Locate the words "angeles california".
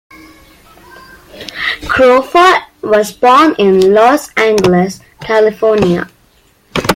4.33-6.09